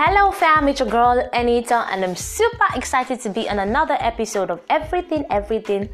Hello, 0.00 0.30
fam, 0.30 0.68
it's 0.68 0.78
your 0.78 0.88
girl 0.88 1.28
Anita, 1.32 1.84
and 1.90 2.04
I'm 2.04 2.14
super 2.14 2.66
excited 2.76 3.18
to 3.22 3.30
be 3.30 3.50
on 3.50 3.58
another 3.58 3.96
episode 3.98 4.48
of 4.48 4.60
Everything, 4.70 5.26
Everything 5.28 5.88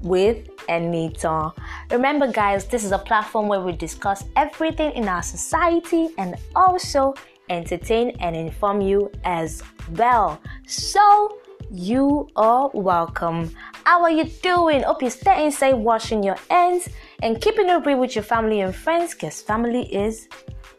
with 0.00 0.48
Anita. 0.70 1.52
Remember, 1.90 2.26
guys, 2.26 2.64
this 2.64 2.84
is 2.84 2.92
a 2.92 2.98
platform 2.98 3.48
where 3.48 3.60
we 3.60 3.72
discuss 3.72 4.24
everything 4.34 4.92
in 4.92 5.08
our 5.08 5.20
society 5.20 6.08
and 6.16 6.36
also 6.56 7.12
entertain 7.50 8.16
and 8.20 8.34
inform 8.34 8.80
you 8.80 9.10
as 9.24 9.62
well. 9.90 10.40
So, 10.66 11.38
you 11.70 12.30
are 12.36 12.70
welcome. 12.72 13.54
How 13.84 14.00
are 14.00 14.10
you 14.10 14.24
doing? 14.24 14.84
Hope 14.84 15.02
you're 15.02 15.10
staying 15.10 15.50
safe, 15.50 15.76
washing 15.76 16.22
your 16.22 16.38
hands, 16.48 16.88
and 17.22 17.38
keeping 17.38 17.68
it 17.68 17.84
real 17.84 18.00
with 18.00 18.14
your 18.14 18.24
family 18.24 18.62
and 18.62 18.74
friends 18.74 19.12
because 19.12 19.42
family 19.42 19.82
is 19.94 20.28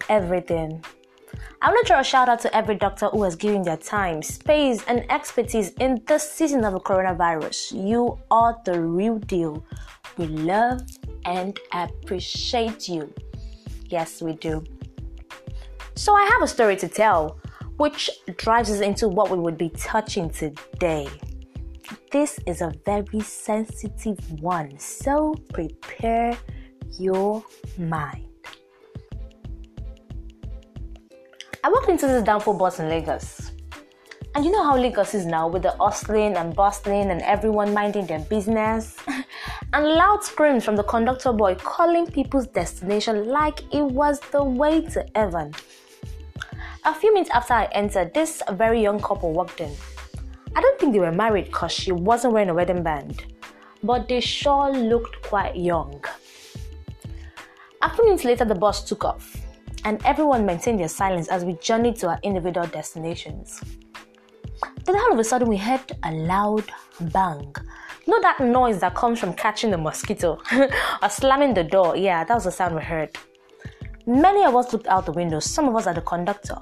everything. 0.10 0.84
I 1.62 1.70
want 1.70 1.86
to 1.86 1.94
throw 1.94 2.00
a 2.00 2.04
shout 2.04 2.28
out 2.28 2.40
to 2.42 2.56
every 2.56 2.76
doctor 2.76 3.08
who 3.10 3.24
has 3.24 3.36
given 3.36 3.62
their 3.62 3.78
time, 3.78 4.24
space, 4.24 4.84
and 4.88 5.06
expertise 5.12 5.70
in 5.80 6.02
this 6.08 6.30
season 6.30 6.64
of 6.66 6.74
the 6.74 6.80
coronavirus. 6.80 7.88
You 7.88 8.18
are 8.32 8.60
the 8.66 8.82
real 8.82 9.20
deal. 9.20 9.64
We 10.18 10.26
love 10.28 10.82
and 11.26 11.60
appreciate 11.74 12.90
you. 12.90 13.14
Yes, 13.90 14.22
we 14.22 14.34
do. 14.34 14.64
So, 15.96 16.16
I 16.16 16.24
have 16.26 16.42
a 16.42 16.48
story 16.48 16.76
to 16.78 16.88
tell, 16.88 17.38
which 17.78 18.10
drives 18.38 18.72
us 18.72 18.80
into 18.80 19.08
what 19.08 19.30
we 19.30 19.38
would 19.38 19.58
be 19.58 19.70
touching 19.70 20.30
today. 20.30 21.08
This 22.12 22.40
is 22.46 22.62
a 22.62 22.74
very 22.86 23.22
sensitive 23.22 24.20
one, 24.42 24.78
so 24.80 25.36
prepare 25.54 26.38
your 26.98 27.44
mind. 27.78 28.31
I 31.64 31.70
walked 31.70 31.90
into 31.90 32.08
this 32.08 32.24
danfo 32.24 32.58
bus 32.58 32.80
in 32.80 32.90
Lagos. 32.90 33.52
And 34.34 34.44
you 34.44 34.50
know 34.50 34.64
how 34.64 34.76
Lagos 34.76 35.14
is 35.14 35.28
now 35.28 35.48
with 35.48 35.62
the 35.62 35.74
hustling 35.74 36.36
and 36.36 36.56
bustling 36.56 37.12
and 37.12 37.22
everyone 37.22 37.72
minding 37.72 38.08
their 38.08 38.18
business? 38.18 38.98
and 39.74 39.86
loud 39.86 40.24
screams 40.24 40.66
from 40.66 40.76
the 40.76 40.84
conductor 40.84 41.32
boy 41.32 41.54
calling 41.54 42.08
people's 42.08 42.48
destination 42.48 43.28
like 43.28 43.62
it 43.72 43.84
was 43.84 44.20
the 44.32 44.44
way 44.44 44.82
to 44.88 45.06
heaven. 45.14 45.54
A 46.86 46.96
few 46.96 47.14
minutes 47.14 47.30
after 47.30 47.54
I 47.54 47.66
entered, 47.74 48.12
this 48.16 48.42
very 48.54 48.82
young 48.82 49.00
couple 49.00 49.32
walked 49.32 49.62
in. 49.62 49.72
I 50.56 50.62
don't 50.62 50.80
think 50.80 50.94
they 50.94 51.00
were 51.00 51.12
married 51.12 51.46
because 51.46 51.72
she 51.72 51.92
wasn't 51.92 52.34
wearing 52.34 52.50
a 52.50 52.56
wedding 52.56 52.82
band, 52.82 53.24
but 53.84 54.08
they 54.08 54.20
sure 54.20 54.72
looked 54.72 55.22
quite 55.22 55.56
young. 55.56 56.04
A 57.84 57.94
few 57.94 58.06
minutes 58.06 58.24
later, 58.24 58.46
the 58.46 58.56
bus 58.56 58.84
took 58.84 59.06
off 59.06 59.41
and 59.86 60.02
everyone 60.06 60.46
maintained 60.46 60.80
their 60.80 60.88
silence 60.88 61.28
as 61.28 61.44
we 61.44 61.54
journeyed 61.54 61.96
to 61.98 62.08
our 62.08 62.20
individual 62.24 62.68
destinations. 62.68 63.62
Then 64.86 64.96
all 64.96 65.14
of 65.14 65.20
a 65.20 65.24
sudden 65.24 65.48
we 65.48 65.58
heard 65.58 65.92
a 66.04 66.12
loud 66.12 66.66
bang. 67.00 67.54
You 68.06 68.14
know 68.14 68.22
that 68.22 68.40
noise 68.40 68.80
that 68.80 68.96
comes 68.96 69.20
from 69.20 69.34
catching 69.34 69.72
the 69.72 69.78
mosquito 69.78 70.40
or 71.02 71.10
slamming 71.10 71.54
the 71.54 71.64
door? 71.64 71.96
Yeah, 71.96 72.24
that 72.24 72.34
was 72.34 72.46
the 72.46 72.52
sound 72.52 72.76
we 72.76 72.82
heard. 72.82 73.16
Many 74.06 74.44
of 74.46 74.56
us 74.56 74.74
looked 74.74 74.88
out 74.88 75.06
the 75.06 75.12
window, 75.12 75.40
some 75.40 75.68
of 75.68 75.76
us 75.76 75.88
at 75.88 75.96
the 75.96 76.02
conductor. 76.02 76.58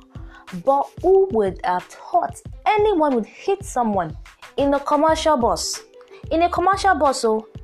But 0.66 0.90
who 1.02 1.28
would 1.32 1.60
have 1.64 1.84
thought 1.84 2.42
anyone 2.66 3.16
would 3.16 3.26
hit 3.26 3.64
someone 3.64 4.18
in 4.58 4.74
a 4.74 4.80
commercial 4.80 5.38
bus? 5.38 5.82
In 6.32 6.44
a 6.44 6.50
commercial 6.50 6.96
bus, 6.96 7.22
so 7.22 7.48
oh, 7.48 7.60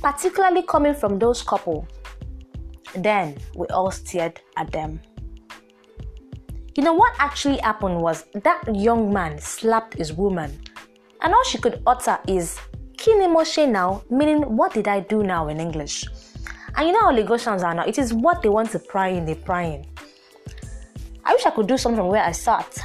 particularly 0.00 0.62
coming 0.62 0.94
from 0.94 1.18
those 1.18 1.42
couple 1.42 1.86
then 2.94 3.36
we 3.54 3.66
all 3.68 3.90
stared 3.90 4.40
at 4.56 4.70
them. 4.72 5.00
You 6.76 6.82
know 6.82 6.94
what 6.94 7.14
actually 7.18 7.58
happened 7.58 8.00
was 8.00 8.26
that 8.34 8.62
young 8.74 9.12
man 9.12 9.38
slapped 9.38 9.94
his 9.94 10.12
woman, 10.12 10.60
and 11.22 11.32
all 11.32 11.44
she 11.44 11.58
could 11.58 11.82
utter 11.86 12.18
is 12.28 12.58
Kinimoshe 12.96 13.68
now, 13.68 14.02
meaning 14.10 14.42
what 14.56 14.74
did 14.74 14.88
I 14.88 15.00
do 15.00 15.22
now 15.22 15.48
in 15.48 15.60
English? 15.60 16.04
And 16.76 16.86
you 16.86 16.92
know 16.92 17.00
how 17.00 17.12
Lagosians 17.12 17.62
are 17.62 17.74
now, 17.74 17.84
it 17.84 17.98
is 17.98 18.12
what 18.12 18.42
they 18.42 18.50
want 18.50 18.70
to 18.72 18.78
pry 18.78 19.08
in, 19.08 19.24
they 19.24 19.34
prying. 19.34 19.86
I 21.24 21.32
wish 21.32 21.46
I 21.46 21.50
could 21.50 21.66
do 21.66 21.78
something 21.78 22.06
where 22.06 22.22
I 22.22 22.32
sat. 22.32 22.78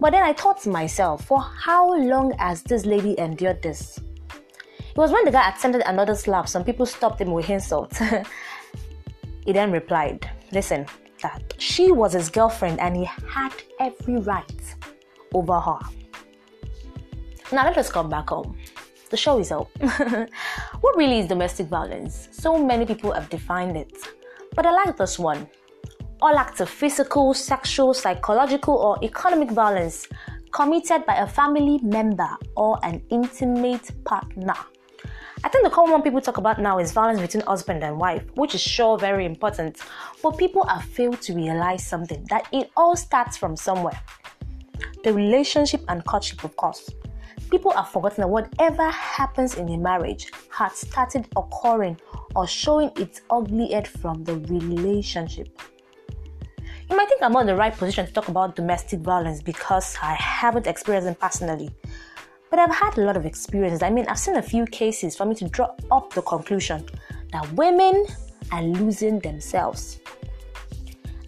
But 0.00 0.10
then 0.10 0.24
I 0.24 0.32
thought 0.32 0.60
to 0.62 0.68
myself, 0.68 1.24
for 1.24 1.40
how 1.40 1.94
long 1.94 2.32
has 2.38 2.62
this 2.64 2.84
lady 2.84 3.16
endured 3.20 3.62
this? 3.62 3.98
It 3.98 4.96
was 4.96 5.12
when 5.12 5.24
the 5.24 5.30
guy 5.30 5.48
attempted 5.48 5.82
another 5.86 6.14
slap, 6.14 6.48
some 6.48 6.64
people 6.64 6.86
stopped 6.86 7.20
him 7.20 7.30
with 7.30 7.48
insults. 7.48 8.02
He 9.44 9.52
then 9.52 9.72
replied, 9.72 10.28
Listen, 10.52 10.86
that 11.22 11.54
she 11.58 11.92
was 11.92 12.12
his 12.12 12.28
girlfriend 12.28 12.80
and 12.80 12.96
he 12.96 13.04
had 13.04 13.52
every 13.80 14.18
right 14.18 14.74
over 15.34 15.58
her. 15.58 15.78
Now 17.52 17.64
let 17.64 17.76
us 17.78 17.90
come 17.90 18.08
back 18.08 18.30
home. 18.30 18.56
The 19.10 19.16
show 19.16 19.38
is 19.38 19.52
up. 19.52 19.68
what 20.80 20.96
really 20.96 21.18
is 21.18 21.26
domestic 21.26 21.66
violence? 21.66 22.28
So 22.32 22.62
many 22.62 22.86
people 22.86 23.12
have 23.12 23.28
defined 23.28 23.76
it. 23.76 23.92
But 24.54 24.66
I 24.66 24.72
like 24.72 24.96
this 24.96 25.18
one. 25.18 25.48
All 26.20 26.36
acts 26.36 26.60
of 26.60 26.70
physical, 26.70 27.34
sexual, 27.34 27.94
psychological, 27.94 28.74
or 28.74 28.98
economic 29.02 29.50
violence 29.50 30.08
committed 30.52 31.04
by 31.04 31.16
a 31.16 31.26
family 31.26 31.78
member 31.82 32.28
or 32.56 32.78
an 32.84 33.02
intimate 33.10 33.90
partner 34.04 34.54
I 35.44 35.48
think 35.48 35.64
the 35.64 35.70
common 35.70 35.90
one 35.90 36.02
people 36.02 36.20
talk 36.20 36.36
about 36.36 36.60
now 36.60 36.78
is 36.78 36.92
violence 36.92 37.20
between 37.20 37.42
husband 37.44 37.82
and 37.82 37.98
wife, 37.98 38.22
which 38.34 38.54
is 38.54 38.60
sure 38.60 38.96
very 38.96 39.26
important. 39.26 39.78
But 40.22 40.38
people 40.38 40.64
have 40.66 40.84
failed 40.84 41.20
to 41.22 41.34
realize 41.34 41.84
something 41.84 42.24
that 42.30 42.46
it 42.52 42.70
all 42.76 42.94
starts 42.94 43.36
from 43.36 43.56
somewhere. 43.56 44.00
The 45.02 45.12
relationship 45.12 45.82
and 45.88 46.04
courtship, 46.04 46.44
of 46.44 46.54
course. 46.56 46.88
People 47.50 47.72
have 47.72 47.88
forgotten 47.88 48.20
that 48.20 48.28
whatever 48.28 48.88
happens 48.88 49.56
in 49.56 49.68
a 49.68 49.76
marriage 49.76 50.30
had 50.48 50.72
started 50.72 51.26
occurring 51.36 51.98
or 52.36 52.46
showing 52.46 52.92
its 52.96 53.22
ugly 53.28 53.72
head 53.72 53.88
from 53.88 54.22
the 54.22 54.36
relationship. 54.36 55.60
You 56.88 56.96
might 56.96 57.08
think 57.08 57.20
I'm 57.20 57.32
not 57.32 57.40
in 57.40 57.46
the 57.48 57.56
right 57.56 57.76
position 57.76 58.06
to 58.06 58.12
talk 58.12 58.28
about 58.28 58.54
domestic 58.54 59.00
violence 59.00 59.42
because 59.42 59.96
I 60.00 60.14
haven't 60.14 60.68
experienced 60.68 61.08
it 61.08 61.18
personally. 61.18 61.70
But 62.52 62.58
I've 62.58 62.74
had 62.74 62.98
a 62.98 63.00
lot 63.00 63.16
of 63.16 63.24
experiences. 63.24 63.82
I 63.82 63.88
mean, 63.88 64.06
I've 64.08 64.18
seen 64.18 64.36
a 64.36 64.42
few 64.42 64.66
cases 64.66 65.16
for 65.16 65.24
me 65.24 65.34
to 65.36 65.48
draw 65.48 65.74
up 65.90 66.12
the 66.12 66.20
conclusion 66.20 66.84
that 67.32 67.50
women 67.54 68.04
are 68.52 68.62
losing 68.62 69.20
themselves. 69.20 70.00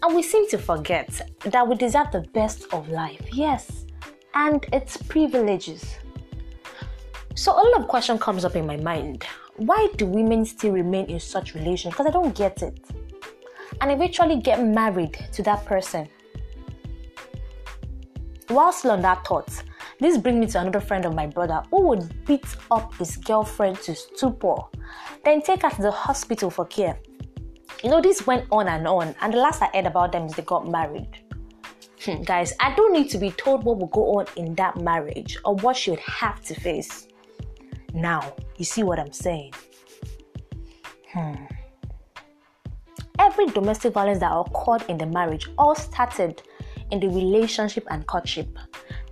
And 0.03 0.15
we 0.15 0.23
seem 0.23 0.47
to 0.51 0.59
forget 0.59 1.23
that 1.45 1.67
we 1.67 1.77
deserve 1.77 2.13
the 2.13 2.21
best 2.35 2.67
of 2.75 2.91
life, 2.91 3.23
yes, 3.33 3.87
and 4.35 4.67
its 4.71 4.99
privileges. 4.99 5.97
So 7.35 7.53
a 7.53 7.63
lot 7.71 7.81
of 7.81 7.89
question 7.89 8.19
comes 8.19 8.45
up 8.45 8.55
in 8.55 8.67
my 8.67 8.77
mind. 8.77 9.25
Why 9.57 9.89
do 9.97 10.05
women 10.05 10.45
still 10.45 10.73
remain 10.73 11.07
in 11.07 11.21
such 11.21 11.55
relations? 11.55 11.95
Because 11.95 12.07
I 12.07 12.11
don't 12.11 12.37
get 12.37 12.61
it. 12.61 12.79
And 13.81 13.91
eventually 13.91 14.43
get 14.43 14.63
married 14.63 15.17
to 15.33 15.43
that 15.45 15.65
person. 15.65 16.07
Whilst 18.51 18.85
on 18.85 19.01
that 19.01 19.27
thought, 19.27 19.63
this 20.01 20.19
brings 20.19 20.39
me 20.39 20.47
to 20.47 20.61
another 20.61 20.81
friend 20.81 21.05
of 21.05 21.15
my 21.15 21.27
brother 21.27 21.63
who 21.71 21.83
would 21.89 22.25
beat 22.25 22.45
up 22.71 22.95
his 22.95 23.17
girlfriend 23.17 23.81
to 23.83 23.95
stupor, 23.95 24.57
then 25.25 25.41
take 25.43 25.63
her 25.63 25.71
to 25.71 25.83
the 25.83 25.91
hospital 25.91 26.51
for 26.51 26.65
care. 26.65 26.99
You 27.83 27.91
know, 27.91 28.01
this 28.01 28.27
went 28.27 28.47
on 28.51 28.69
and 28.69 28.87
on, 28.89 29.15
and 29.21 29.33
the 29.33 29.39
last 29.39 29.63
I 29.63 29.69
heard 29.75 29.87
about 29.87 30.13
them 30.13 30.27
is 30.27 30.33
they 30.35 30.43
got 30.43 30.69
married. 30.69 31.21
Hmm, 32.05 32.23
guys, 32.23 32.53
I 32.61 32.75
don't 32.75 32.93
need 32.93 33.09
to 33.11 33.19
be 33.19 33.31
told 33.31 33.65
what 33.65 33.79
will 33.79 33.87
go 33.87 34.19
on 34.19 34.27
in 34.37 34.55
that 34.57 34.81
marriage 34.81 35.39
or 35.45 35.55
what 35.57 35.77
she 35.77 35.91
would 35.91 36.01
have 36.01 36.43
to 36.43 36.55
face. 36.55 37.09
Now, 37.95 38.35
you 38.57 38.65
see 38.65 38.83
what 38.83 38.99
I'm 38.99 39.13
saying? 39.13 39.53
Hmm. 41.13 41.35
Every 43.19 43.47
domestic 43.47 43.93
violence 43.93 44.19
that 44.19 44.33
occurred 44.33 44.85
in 44.89 44.99
the 44.99 45.07
marriage 45.07 45.49
all 45.57 45.75
started 45.75 46.43
in 46.91 47.01
the 47.01 47.09
relationship 47.09 47.87
and 47.91 48.07
courtship 48.07 48.59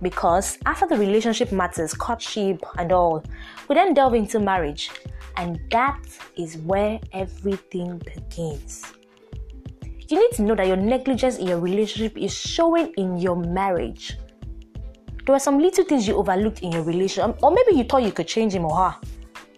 because 0.03 0.59
after 0.65 0.85
the 0.85 0.97
relationship 0.97 1.51
matters, 1.51 1.93
courtship 1.93 2.61
and 2.77 2.91
all, 2.91 3.23
we 3.67 3.75
then 3.75 3.93
delve 3.93 4.13
into 4.13 4.39
marriage, 4.39 4.91
and 5.37 5.59
that 5.71 5.99
is 6.37 6.57
where 6.57 6.99
everything 7.13 7.99
begins. 7.99 8.83
You 10.09 10.19
need 10.19 10.35
to 10.35 10.43
know 10.43 10.55
that 10.55 10.67
your 10.67 10.77
negligence 10.77 11.37
in 11.37 11.47
your 11.47 11.59
relationship 11.59 12.17
is 12.17 12.33
showing 12.33 12.93
in 12.97 13.17
your 13.17 13.37
marriage. 13.37 14.17
There 15.25 15.33
were 15.33 15.39
some 15.39 15.57
little 15.57 15.85
things 15.85 16.07
you 16.07 16.15
overlooked 16.15 16.61
in 16.61 16.73
your 16.73 16.83
relationship, 16.83 17.41
or 17.41 17.51
maybe 17.51 17.77
you 17.77 17.85
thought 17.85 18.03
you 18.03 18.11
could 18.11 18.27
change 18.27 18.53
him 18.53 18.65
or 18.65 18.75
her, 18.75 18.95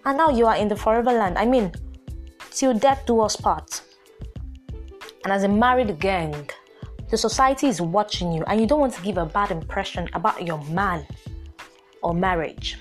and 0.05 0.17
now 0.17 0.29
you 0.29 0.45
are 0.45 0.55
in 0.55 0.67
the 0.67 0.75
forever 0.75 1.11
land. 1.11 1.37
I 1.37 1.45
mean, 1.45 1.73
till 2.51 2.73
death 2.77 3.03
do 3.07 3.19
us 3.19 3.35
part. 3.35 3.81
And 5.23 5.33
as 5.33 5.43
a 5.43 5.47
married 5.47 5.99
gang, 5.99 6.47
the 7.15 7.19
society 7.19 7.67
is 7.67 7.79
watching 7.79 8.29
you 8.33 8.43
and 8.47 8.59
you 8.59 8.67
don't 8.67 8.81
want 8.81 8.93
to 8.93 9.01
give 9.01 9.15
a 9.17 9.25
bad 9.25 9.49
impression 9.49 10.09
about 10.11 10.45
your 10.45 10.61
man 10.65 11.07
or 12.01 12.13
marriage. 12.13 12.77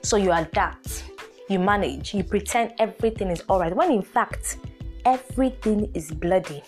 So 0.00 0.16
you 0.16 0.32
adapt, 0.32 1.04
you 1.50 1.58
manage, 1.58 2.14
you 2.14 2.24
pretend 2.24 2.72
everything 2.78 3.28
is 3.28 3.42
alright 3.50 3.76
when 3.76 3.92
in 3.92 4.00
fact 4.00 4.56
everything 5.04 5.90
is 5.92 6.10
bloody. 6.10 6.62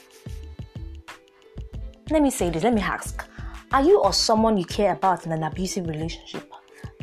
Let 2.10 2.20
me 2.20 2.30
say 2.30 2.50
this, 2.50 2.62
let 2.62 2.74
me 2.74 2.82
ask 2.82 3.26
Are 3.72 3.82
you 3.82 4.02
or 4.02 4.12
someone 4.12 4.58
you 4.58 4.66
care 4.66 4.92
about 4.92 5.24
in 5.24 5.32
an 5.32 5.44
abusive 5.44 5.86
relationship? 5.86 6.52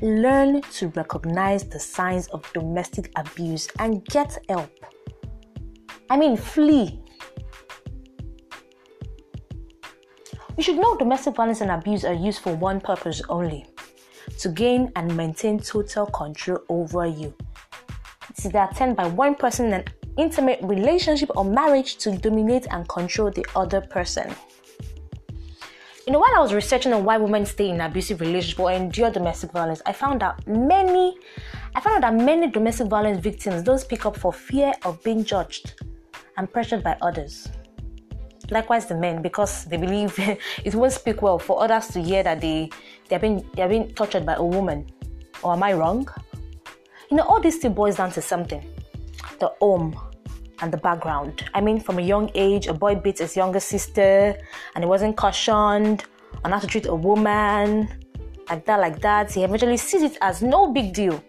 Learn 0.03 0.61
to 0.73 0.89
recognize 0.89 1.63
the 1.63 1.79
signs 1.79 2.27
of 2.27 2.45
domestic 2.53 3.11
abuse 3.15 3.69
and 3.79 4.05
get 4.05 4.37
help. 4.47 4.69
I 6.11 6.15
mean, 6.15 6.37
flee. 6.37 7.01
You 10.59 10.63
should 10.63 10.75
know 10.75 10.97
domestic 10.97 11.37
violence 11.37 11.61
and 11.61 11.71
abuse 11.71 12.03
are 12.03 12.11
used 12.13 12.41
for 12.41 12.53
one 12.53 12.81
purpose 12.81 13.21
only 13.29 13.65
to 14.39 14.49
gain 14.49 14.91
and 14.97 15.15
maintain 15.15 15.57
total 15.57 16.05
control 16.07 16.59
over 16.67 17.05
you. 17.05 17.33
It 18.29 18.39
is 18.39 18.51
the 18.51 18.69
attempt 18.69 18.97
by 18.97 19.07
one 19.07 19.35
person 19.35 19.67
in 19.67 19.73
an 19.75 19.85
intimate 20.17 20.59
relationship 20.61 21.29
or 21.37 21.45
marriage 21.45 21.95
to 21.99 22.11
dominate 22.17 22.67
and 22.71 22.85
control 22.89 23.31
the 23.31 23.45
other 23.55 23.79
person. 23.79 24.35
You 26.05 26.11
know, 26.11 26.19
while 26.19 26.35
I 26.35 26.41
was 26.41 26.53
researching 26.53 26.91
on 26.91 27.05
why 27.05 27.15
women 27.15 27.45
stay 27.45 27.69
in 27.69 27.79
abusive 27.79 28.19
relationships 28.19 28.59
or 28.59 28.69
endure 28.69 29.11
domestic 29.11 29.53
violence, 29.53 29.81
I 29.85 29.93
found 29.93 30.21
out 30.21 30.45
many, 30.45 31.17
I 31.73 31.79
found 31.79 32.03
out 32.03 32.11
that 32.11 32.21
many 32.21 32.51
domestic 32.51 32.87
violence 32.87 33.21
victims 33.21 33.63
don't 33.63 33.79
speak 33.79 34.05
up 34.05 34.17
for 34.17 34.33
fear 34.33 34.73
of 34.83 35.01
being 35.03 35.23
judged 35.23 35.81
and 36.35 36.51
pressured 36.51 36.83
by 36.83 36.97
others. 37.01 37.47
Likewise, 38.51 38.87
the 38.87 38.95
men, 38.95 39.21
because 39.21 39.65
they 39.65 39.77
believe 39.77 40.17
it 40.63 40.75
won't 40.75 40.93
speak 40.93 41.21
well 41.21 41.39
for 41.39 41.61
others 41.61 41.87
to 41.89 42.01
hear 42.01 42.23
that 42.23 42.41
they 42.41 42.69
they 43.07 43.15
are 43.15 43.19
being 43.19 43.47
they 43.55 43.61
are 43.61 43.69
being 43.69 43.87
tortured 43.93 44.25
by 44.25 44.33
a 44.35 44.43
woman. 44.43 44.87
Or 45.43 45.53
am 45.53 45.63
I 45.63 45.73
wrong? 45.73 46.07
You 47.09 47.17
know, 47.17 47.23
all 47.23 47.39
these 47.39 47.55
still 47.55 47.71
boils 47.71 47.97
down 47.97 48.11
to 48.11 48.21
something: 48.21 48.63
the 49.39 49.51
home 49.61 49.95
and 50.61 50.71
the 50.71 50.77
background. 50.77 51.49
I 51.53 51.61
mean, 51.61 51.79
from 51.79 51.99
a 51.99 52.01
young 52.01 52.29
age, 52.35 52.67
a 52.67 52.73
boy 52.73 52.95
beats 52.95 53.19
his 53.19 53.35
younger 53.35 53.59
sister, 53.59 54.35
and 54.75 54.83
he 54.83 54.87
wasn't 54.87 55.15
cautioned 55.15 56.05
on 56.43 56.51
how 56.51 56.59
to 56.59 56.67
treat 56.67 56.85
a 56.85 56.95
woman 56.95 57.89
like 58.49 58.65
that, 58.65 58.79
like 58.79 58.99
that. 59.01 59.31
He 59.31 59.43
eventually 59.43 59.77
sees 59.77 60.01
it 60.01 60.17
as 60.21 60.41
no 60.41 60.71
big 60.71 60.93
deal. 60.93 61.23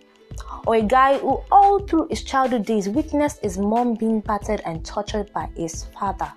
Or 0.66 0.76
a 0.76 0.82
guy 0.82 1.18
who, 1.18 1.42
all 1.50 1.80
through 1.80 2.08
his 2.08 2.22
childhood 2.22 2.64
days, 2.64 2.88
witnessed 2.88 3.42
his 3.42 3.58
mom 3.58 3.94
being 3.94 4.20
battered 4.20 4.62
and 4.64 4.84
tortured 4.84 5.32
by 5.32 5.48
his 5.56 5.84
father. 5.98 6.32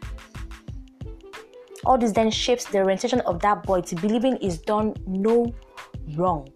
All 1.86 1.98
this 1.98 2.12
then 2.12 2.32
shapes 2.32 2.66
the 2.66 2.80
orientation 2.80 3.20
of 3.22 3.40
that 3.42 3.64
boy 3.64 3.82
to 3.82 3.96
believing 3.96 4.38
he's 4.40 4.58
done 4.58 4.96
no 5.06 5.54
wrong, 6.16 6.48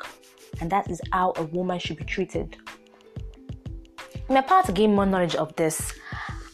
and 0.61 0.69
that 0.71 0.89
is 0.89 1.01
how 1.11 1.33
a 1.35 1.43
woman 1.43 1.79
should 1.79 1.97
be 1.97 2.05
treated. 2.05 2.57
In 4.29 4.35
my 4.35 4.41
part 4.41 4.65
to 4.65 4.71
gain 4.71 4.95
more 4.95 5.05
knowledge 5.05 5.35
of 5.35 5.55
this, 5.55 5.93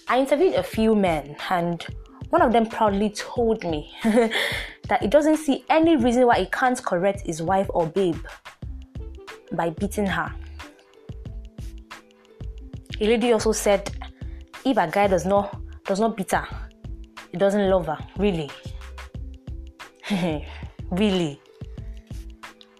I 0.08 0.20
interviewed 0.20 0.56
a 0.56 0.64
few 0.64 0.96
men, 0.96 1.36
and 1.50 1.84
one 2.30 2.42
of 2.42 2.52
them 2.52 2.66
proudly 2.66 3.10
told 3.12 3.64
me 3.64 3.92
that 4.04 5.02
he 5.02 5.08
doesn't 5.08 5.38
see 5.38 5.64
any 5.70 5.96
reason 5.96 6.26
why 6.26 6.40
he 6.40 6.46
can't 6.48 6.84
correct 6.84 7.22
his 7.26 7.42
wife 7.42 7.68
or 7.70 7.88
babe 7.88 8.18
by 9.52 9.70
beating 9.70 10.08
her. 10.08 10.34
A 13.00 13.06
lady 13.06 13.34
also 13.34 13.52
said, 13.52 13.92
if 14.66 14.78
a 14.78 14.88
guy 14.88 15.08
does 15.08 15.26
not 15.26 15.60
does 15.86 16.00
not 16.00 16.16
beat 16.16 16.32
her, 16.32 16.48
he 17.34 17.38
doesn't 17.38 17.70
love 17.70 17.88
her. 17.88 17.98
Really, 18.18 18.50
really. 20.92 21.42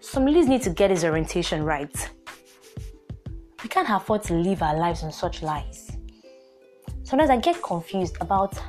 Some 0.00 0.24
ladies 0.24 0.48
need 0.48 0.62
to 0.62 0.70
get 0.70 0.90
his 0.90 1.04
orientation 1.04 1.62
right. 1.62 2.10
We 3.62 3.68
can't 3.68 3.90
afford 3.90 4.22
to 4.24 4.34
live 4.34 4.62
our 4.62 4.78
lives 4.78 5.02
on 5.02 5.12
such 5.12 5.42
lies 5.42 5.94
sometimes 7.04 7.30
I 7.30 7.36
get 7.36 7.62
confused 7.62 8.16
about, 8.20 8.60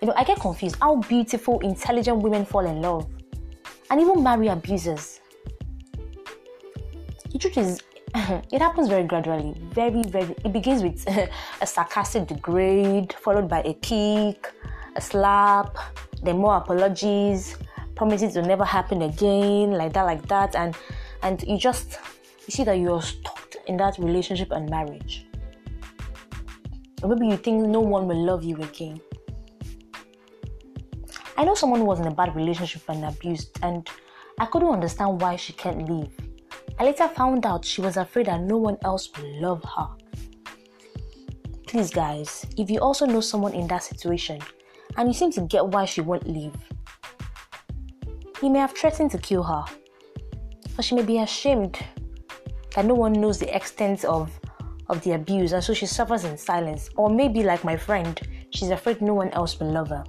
you 0.00 0.08
know, 0.08 0.14
I 0.16 0.24
get 0.24 0.40
confused 0.40 0.76
how 0.80 0.96
beautiful, 0.96 1.60
intelligent 1.60 2.22
women 2.22 2.46
fall 2.46 2.64
in 2.64 2.80
love 2.80 3.06
and 3.90 4.00
even 4.00 4.22
marry 4.22 4.48
abusers. 4.48 5.20
The 7.30 7.38
truth 7.38 7.58
is, 7.58 7.82
it 8.14 8.60
happens 8.60 8.88
very 8.88 9.04
gradually, 9.04 9.54
very, 9.72 10.02
very. 10.04 10.34
It 10.44 10.52
begins 10.52 10.82
with 10.82 11.06
a 11.60 11.66
sarcastic 11.66 12.26
degrade, 12.28 13.12
followed 13.12 13.48
by 13.48 13.60
a 13.62 13.74
kick, 13.74 14.50
a 14.96 15.00
slap, 15.00 15.76
then 16.22 16.38
more 16.38 16.56
apologies, 16.56 17.56
promises 17.94 18.34
to 18.34 18.42
never 18.42 18.64
happen 18.64 19.02
again, 19.02 19.72
like 19.72 19.92
that, 19.92 20.04
like 20.04 20.26
that, 20.28 20.54
and 20.54 20.76
and 21.22 21.42
you 21.42 21.58
just 21.58 21.98
you 22.46 22.50
see 22.50 22.64
that 22.64 22.78
you're 22.78 23.02
stuck 23.02 23.54
in 23.66 23.76
that 23.76 23.98
relationship 23.98 24.50
and 24.52 24.68
marriage. 24.68 25.26
Or 27.02 27.08
maybe 27.08 27.28
you 27.28 27.36
think 27.36 27.66
no 27.66 27.80
one 27.80 28.06
will 28.06 28.24
love 28.24 28.44
you 28.44 28.56
again. 28.56 29.00
I 31.36 31.44
know 31.44 31.54
someone 31.54 31.80
who 31.80 31.86
was 31.86 32.00
in 32.00 32.06
a 32.06 32.14
bad 32.14 32.36
relationship 32.36 32.82
and 32.88 33.04
abused, 33.04 33.58
and 33.62 33.88
I 34.38 34.46
couldn't 34.46 34.68
understand 34.68 35.20
why 35.20 35.36
she 35.36 35.52
can't 35.54 35.88
leave. 35.88 36.12
I 36.78 36.84
later 36.84 37.08
found 37.08 37.46
out 37.46 37.64
she 37.64 37.80
was 37.80 37.96
afraid 37.96 38.26
that 38.26 38.40
no 38.40 38.56
one 38.56 38.76
else 38.84 39.10
will 39.16 39.40
love 39.40 39.64
her. 39.76 39.88
Please, 41.66 41.90
guys, 41.90 42.46
if 42.56 42.68
you 42.70 42.80
also 42.80 43.06
know 43.06 43.20
someone 43.20 43.54
in 43.54 43.66
that 43.68 43.82
situation 43.82 44.40
and 44.96 45.08
you 45.08 45.14
seem 45.14 45.30
to 45.32 45.42
get 45.42 45.66
why 45.66 45.84
she 45.84 46.00
won't 46.00 46.28
leave, 46.28 46.54
he 48.40 48.48
may 48.48 48.58
have 48.58 48.72
threatened 48.72 49.10
to 49.12 49.18
kill 49.18 49.42
her, 49.42 49.64
or 50.78 50.82
she 50.82 50.94
may 50.94 51.02
be 51.02 51.18
ashamed 51.18 51.78
that 52.74 52.84
no 52.84 52.94
one 52.94 53.12
knows 53.12 53.38
the 53.38 53.54
extent 53.54 54.04
of 54.04 54.30
of 54.90 55.00
the 55.02 55.12
abuse 55.12 55.52
and 55.52 55.62
so 55.62 55.72
she 55.72 55.86
suffers 55.86 56.24
in 56.24 56.36
silence. 56.36 56.90
Or 56.96 57.08
maybe, 57.08 57.44
like 57.44 57.64
my 57.64 57.76
friend, 57.76 58.20
she's 58.50 58.70
afraid 58.70 59.00
no 59.00 59.14
one 59.14 59.30
else 59.30 59.58
will 59.58 59.70
love 59.70 59.88
her. 59.88 60.04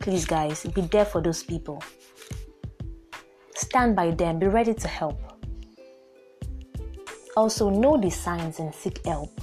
Please, 0.00 0.24
guys, 0.24 0.64
be 0.64 0.82
there 0.82 1.04
for 1.04 1.22
those 1.22 1.42
people. 1.42 1.82
Stand 3.54 3.94
by 3.94 4.10
them, 4.10 4.38
be 4.38 4.46
ready 4.46 4.74
to 4.74 4.88
help. 4.88 5.20
Also, 7.36 7.70
know 7.70 7.96
the 7.96 8.10
signs 8.10 8.58
and 8.58 8.74
seek 8.74 9.04
help. 9.06 9.40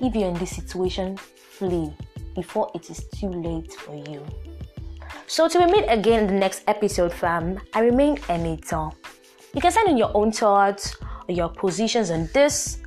If 0.00 0.14
you're 0.14 0.28
in 0.28 0.34
this 0.34 0.54
situation, 0.54 1.18
before 2.34 2.70
it 2.74 2.90
is 2.90 3.04
too 3.14 3.28
late 3.28 3.72
for 3.72 3.94
you. 3.94 4.24
So, 5.26 5.48
to 5.48 5.58
we 5.58 5.66
meet 5.66 5.84
again 5.88 6.20
in 6.20 6.26
the 6.26 6.34
next 6.34 6.62
episode, 6.66 7.12
fam, 7.12 7.60
I 7.74 7.80
remain 7.80 8.18
Anita. 8.28 8.90
You 9.54 9.60
can 9.60 9.70
send 9.70 9.88
in 9.88 9.96
your 9.96 10.10
own 10.14 10.32
thoughts 10.32 10.96
or 11.28 11.34
your 11.34 11.48
positions 11.48 12.10
on 12.10 12.28
this, 12.32 12.78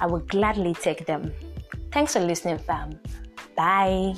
I 0.00 0.06
will 0.06 0.20
gladly 0.20 0.74
take 0.74 1.06
them. 1.06 1.32
Thanks 1.92 2.12
for 2.12 2.20
listening, 2.20 2.58
fam. 2.58 3.00
Bye. 3.56 4.14